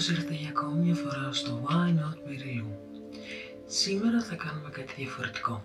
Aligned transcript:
Καλώς 0.00 0.18
ήρθατε 0.18 0.34
για 0.34 0.48
ακόμη 0.48 0.78
μια 0.84 0.94
φορά 0.94 1.32
στο 1.32 1.62
Why 1.64 1.88
Not 2.00 2.16
Me 2.26 2.64
Σήμερα 3.66 4.22
θα 4.22 4.34
κάνουμε 4.34 4.70
κάτι 4.70 4.92
διαφορετικό. 4.96 5.62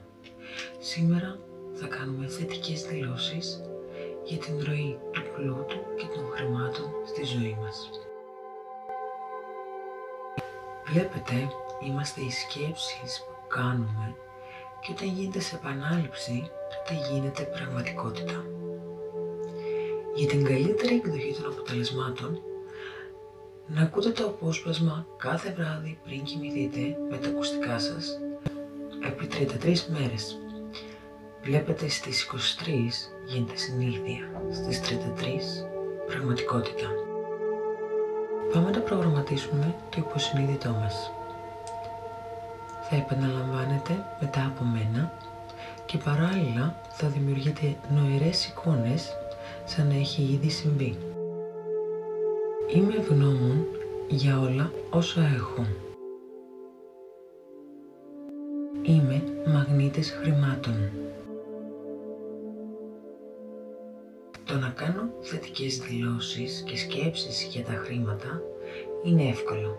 Σήμερα 0.79 1.39
θα 1.73 1.87
κάνουμε 1.87 2.27
θετικές 2.27 2.81
δηλώσεις 2.81 3.61
για 4.23 4.37
την 4.37 4.63
ροή 4.63 4.97
του 5.11 5.21
πλούτου 5.35 5.79
και 5.97 6.07
των 6.13 6.23
χρημάτων 6.33 6.87
στη 7.05 7.23
ζωή 7.23 7.57
μας. 7.61 7.89
Βλέπετε, 10.89 11.35
είμαστε 11.85 12.21
οι 12.21 12.31
σκέψεις 12.31 13.11
που 13.25 13.47
κάνουμε 13.47 14.15
και 14.81 14.91
όταν 14.91 15.07
γίνεται 15.07 15.39
σε 15.39 15.55
επανάληψη, 15.55 16.49
τότε 16.73 16.93
γίνεται 17.09 17.43
πραγματικότητα. 17.43 18.45
Για 20.15 20.27
την 20.27 20.43
καλύτερη 20.43 20.95
εκδοχή 20.95 21.33
των 21.33 21.51
αποτελεσμάτων, 21.51 22.41
να 23.67 23.81
ακούτε 23.81 24.09
το 24.09 24.25
απόσπασμα 24.25 25.05
κάθε 25.17 25.53
βράδυ 25.57 25.99
πριν 26.03 26.23
κοιμηθείτε 26.23 26.97
με 27.09 27.17
τα 27.17 27.27
ακουστικά 27.27 27.79
σας 27.79 28.19
επί 29.07 29.27
33 29.63 29.77
μέρες. 29.99 30.39
Βλέπετε 31.43 31.89
στις 31.89 32.23
23 32.23 33.11
γίνεται 33.25 33.55
συνήθεια, 33.55 34.31
στις 34.51 34.81
33 34.81 35.65
πραγματικότητα. 36.07 36.87
Πάμε 38.53 38.69
να 38.69 38.79
προγραμματίσουμε 38.79 39.75
το 39.89 39.97
υποσυνείδητό 39.97 40.69
μας. 40.69 41.11
Θα 42.89 42.95
επαναλαμβάνετε 42.95 44.05
μετά 44.19 44.45
από 44.45 44.63
μένα 44.63 45.11
και 45.85 45.97
παράλληλα 45.97 46.81
θα 46.89 47.07
δημιουργείτε 47.07 47.75
νοηρές 47.89 48.45
εικόνες 48.45 49.09
σαν 49.65 49.87
να 49.87 49.95
έχει 49.95 50.21
ήδη 50.21 50.49
συμβεί. 50.49 51.14
Είμαι 52.75 52.95
ευγνώμων 52.95 53.67
για 54.07 54.39
όλα 54.39 54.71
όσα 54.89 55.21
έχω. 55.35 55.65
Είμαι 58.81 59.23
μαγνήτης 59.47 60.11
χρημάτων. 60.11 60.91
Το 64.45 64.57
να 64.57 64.69
κάνω 64.69 65.09
θετικές 65.21 65.77
δηλώσεις 65.77 66.61
και 66.61 66.77
σκέψεις 66.77 67.43
για 67.43 67.63
τα 67.63 67.73
χρήματα 67.73 68.41
είναι 69.05 69.23
εύκολο, 69.23 69.77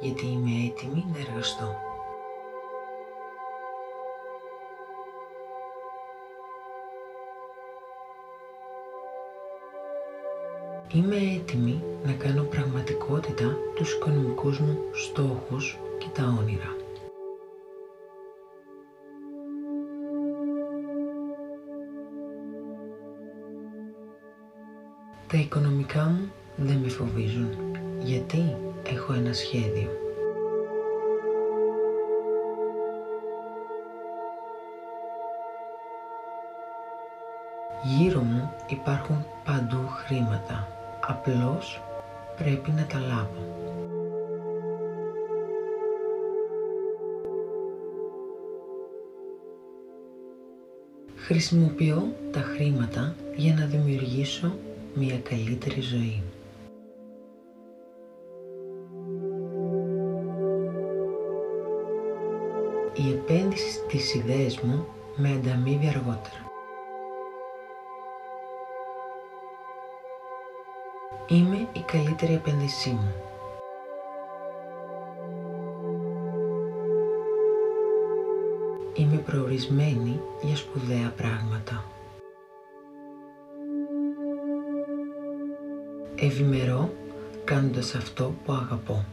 γιατί 0.00 0.26
είμαι 0.26 0.66
έτοιμη 0.66 1.04
να 1.12 1.18
εργαστώ. 1.18 1.93
Είμαι 10.92 11.16
έτοιμη 11.16 11.82
να 12.04 12.12
κάνω 12.12 12.42
πραγματικότητα 12.42 13.56
τους 13.74 13.92
οικονομικούς 13.92 14.58
μου 14.58 14.78
στόχους 14.92 15.78
και 15.98 16.06
τα 16.14 16.36
όνειρα. 16.40 16.76
Τα 25.26 25.38
οικονομικά 25.38 26.04
μου 26.04 26.32
δεν 26.56 26.76
με 26.76 26.88
φοβίζουν, 26.88 27.48
γιατί 27.98 28.56
έχω 28.84 29.12
ένα 29.12 29.32
σχέδιο. 29.32 29.90
Γύρω 37.84 38.20
μου 38.20 38.50
υπάρχουν 38.68 39.24
παντού 39.44 39.86
χρήματα 39.88 40.68
απλώς 41.00 41.82
πρέπει 42.36 42.70
να 42.70 42.84
τα 42.86 42.98
λάβω. 42.98 43.62
Χρησιμοποιώ 51.16 52.14
τα 52.32 52.40
χρήματα 52.40 53.14
για 53.36 53.54
να 53.54 53.66
δημιουργήσω 53.66 54.54
μια 54.94 55.18
καλύτερη 55.18 55.80
ζωή. 55.80 56.22
Η 62.96 63.10
επένδυση 63.10 63.70
στις 63.70 64.14
ιδέες 64.14 64.60
μου 64.60 64.86
με 65.16 65.28
ανταμείβει 65.32 65.88
αργότερα. 65.88 66.43
Είμαι 71.28 71.68
η 71.72 71.80
καλύτερη 71.80 72.34
επένδυσή 72.34 72.90
μου. 72.90 73.14
Είμαι 78.94 79.16
προορισμένη 79.16 80.20
για 80.42 80.56
σπουδαία 80.56 81.12
πράγματα. 81.16 81.84
Ευημερώ 86.16 86.90
κάνοντας 87.44 87.94
αυτό 87.94 88.34
που 88.44 88.52
αγαπώ. 88.52 89.04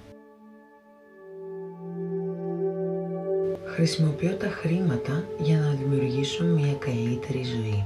Χρησιμοποιώ 3.65 4.35
τα 4.35 4.47
χρήματα 4.47 5.23
για 5.39 5.59
να 5.59 5.69
δημιουργήσω 5.69 6.43
μια 6.43 6.73
καλύτερη 6.73 7.43
ζωή. 7.43 7.85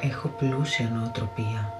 Έχω 0.00 0.28
πλούσια 0.28 0.90
νοοτροπία. 0.94 1.72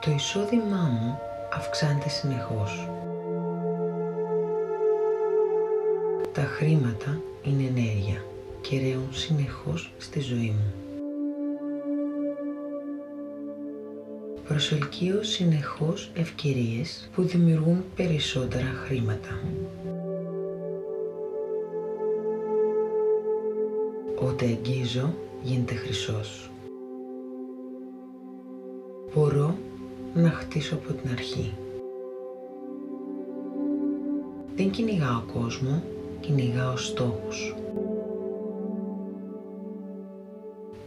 Το 0.00 0.10
εισόδημά 0.10 0.88
μου 1.00 1.18
αυξάνεται 1.52 2.08
συνεχώς. 2.08 2.88
Τα 6.32 6.42
χρήματα 6.42 7.20
είναι 7.42 7.62
ενέργεια 7.62 8.24
και 8.60 8.78
ρέουν 8.78 9.08
συνεχώς 9.10 9.92
στη 9.98 10.20
ζωή 10.20 10.54
μου. 10.56 10.72
Προσελκύω 14.48 15.22
συνεχώς 15.22 16.10
ευκαιρίες 16.14 17.10
που 17.14 17.22
δημιουργούν 17.22 17.84
περισσότερα 17.96 18.72
χρήματα. 18.84 19.40
Όταν 24.18 24.48
εγγύζω 24.48 25.14
γίνεται 25.42 25.74
χρυσός. 25.74 26.50
Μπορώ 29.14 29.56
να 30.14 30.30
χτίσω 30.30 30.74
από 30.74 30.92
την 30.92 31.10
αρχή. 31.10 31.54
Δεν 34.56 34.70
κυνηγάω 34.70 35.22
κόσμο, 35.32 35.82
κυνηγάω 36.20 36.76
στόχους. 36.76 37.54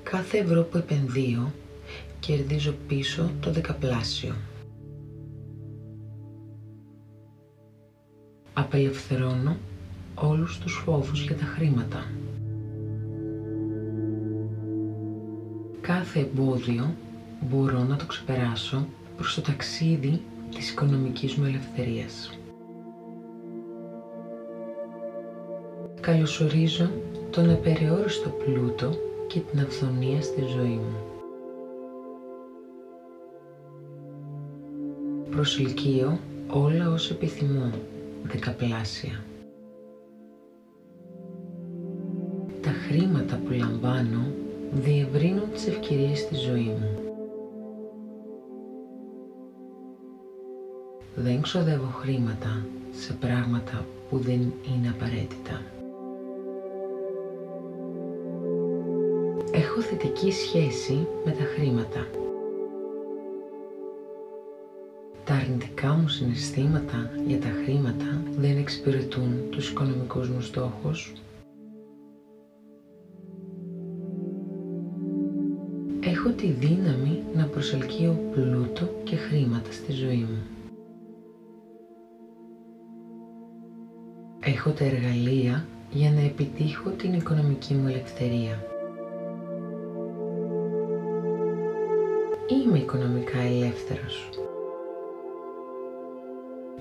Κάθε 0.03 0.37
ευρώ 0.37 0.63
που 0.63 0.77
επενδύω 0.77 1.51
κερδίζω 2.19 2.73
πίσω 2.87 3.31
το 3.39 3.51
δεκαπλάσιο. 3.51 4.35
Απελευθερώνω 8.53 9.57
όλους 10.15 10.59
τους 10.59 10.73
φόβους 10.73 11.21
για 11.21 11.35
τα 11.35 11.45
χρήματα. 11.45 12.05
Κάθε 15.87 16.19
εμπόδιο 16.19 16.93
μπορώ 17.49 17.83
να 17.83 17.95
το 17.95 18.05
ξεπεράσω 18.05 18.87
προς 19.15 19.35
το 19.35 19.41
ταξίδι 19.41 20.21
της 20.55 20.71
οικονομικής 20.71 21.35
μου 21.35 21.45
ελευθερίας. 21.45 22.39
Καλωσορίζω 26.01 26.89
τον 27.29 27.49
απεριόριστο 27.49 28.29
πλούτο 28.29 28.89
και 29.27 29.39
την 29.39 29.59
αυθονία 29.59 30.21
στη 30.21 30.41
ζωή 30.41 30.79
μου. 30.79 30.95
Προσελκύω 35.29 36.19
όλα 36.47 36.89
όσα 36.91 37.13
επιθυμώ, 37.13 37.71
δεκαπλάσια. 38.23 39.23
Τα 42.61 42.71
χρήματα 42.71 43.35
που 43.45 43.51
λαμβάνω 43.51 44.25
διευρύνουν 44.75 45.51
τις 45.53 45.67
ευκαιρίες 45.67 46.19
στη 46.19 46.35
ζωή 46.35 46.75
μου. 46.79 46.99
Δεν 51.15 51.41
ξοδεύω 51.41 51.85
χρήματα 51.85 52.65
σε 52.91 53.13
πράγματα 53.13 53.85
που 54.09 54.17
δεν 54.17 54.39
είναι 54.41 54.89
απαραίτητα. 54.95 55.61
Έχω 59.51 59.81
θετική 59.81 60.31
σχέση 60.31 61.07
με 61.25 61.31
τα 61.31 61.43
χρήματα. 61.43 62.07
Τα 65.25 65.33
αρνητικά 65.33 65.87
μου 65.87 66.07
συναισθήματα 66.07 67.11
για 67.27 67.39
τα 67.39 67.49
χρήματα 67.63 68.21
δεν 68.37 68.57
εξυπηρετούν 68.57 69.43
τους 69.49 69.69
οικονομικούς 69.69 70.29
μου 70.29 70.41
στόχους 70.41 71.13
Έχω 76.27 76.33
τη 76.33 76.47
δύναμη 76.51 77.23
να 77.35 77.45
προσελκύω 77.45 78.19
πλούτο 78.31 78.89
και 79.03 79.15
χρήματα 79.15 79.71
στη 79.71 79.91
ζωή 79.91 80.17
μου. 80.29 80.41
Έχω 84.39 84.69
τα 84.69 84.83
εργαλεία 84.85 85.65
για 85.91 86.11
να 86.11 86.19
επιτύχω 86.21 86.89
την 86.89 87.13
οικονομική 87.13 87.73
μου 87.73 87.87
ελευθερία. 87.87 88.63
Είμαι 92.49 92.77
οικονομικά 92.77 93.39
ελεύθερος. 93.39 94.29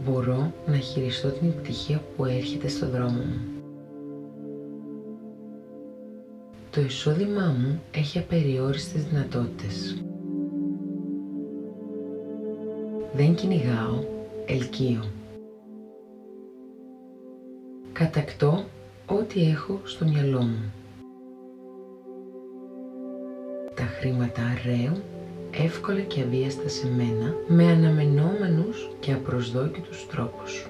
Μπορώ 0.05 0.52
να 0.67 0.76
χειριστώ 0.76 1.29
την 1.29 1.49
επιτυχία 1.49 2.02
που 2.17 2.25
έρχεται 2.25 2.69
στο 2.69 2.88
δρόμο 2.88 3.19
μου. 3.23 3.63
Το 6.75 6.81
εισόδημά 6.81 7.56
μου 7.59 7.82
έχει 7.94 8.19
απεριόριστες 8.19 9.05
δυνατότητες. 9.05 10.05
Δεν 13.15 13.35
κυνηγάω, 13.35 14.05
ελκύω. 14.47 15.05
Κατακτώ 17.93 18.65
ό,τι 19.06 19.50
έχω 19.50 19.81
στο 19.85 20.05
μυαλό 20.05 20.41
μου. 20.43 20.73
Τα 23.75 23.85
χρήματα 23.85 24.43
ρέουν 24.65 25.03
εύκολα 25.50 26.00
και 26.00 26.20
αβίαστα 26.20 26.69
σε 26.69 26.87
μένα 26.91 27.35
με 27.49 27.67
αναμενόμενους 27.67 28.91
και 29.00 29.12
απροσδόκητους 29.12 30.06
τρόπους. 30.06 30.67